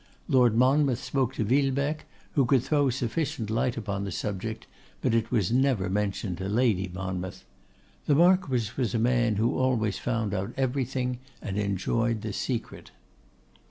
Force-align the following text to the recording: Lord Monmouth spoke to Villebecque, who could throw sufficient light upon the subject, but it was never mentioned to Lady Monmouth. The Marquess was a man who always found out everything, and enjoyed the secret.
Lord 0.27 0.55
Monmouth 0.55 0.97
spoke 0.97 1.35
to 1.35 1.43
Villebecque, 1.45 2.05
who 2.31 2.45
could 2.47 2.63
throw 2.63 2.89
sufficient 2.89 3.51
light 3.51 3.77
upon 3.77 4.03
the 4.03 4.11
subject, 4.11 4.65
but 4.99 5.13
it 5.13 5.29
was 5.29 5.51
never 5.51 5.91
mentioned 5.91 6.39
to 6.39 6.49
Lady 6.49 6.87
Monmouth. 6.91 7.45
The 8.07 8.15
Marquess 8.15 8.77
was 8.77 8.95
a 8.95 8.97
man 8.97 9.35
who 9.35 9.55
always 9.59 9.99
found 9.99 10.33
out 10.33 10.55
everything, 10.57 11.19
and 11.39 11.55
enjoyed 11.59 12.23
the 12.23 12.33
secret. 12.33 12.89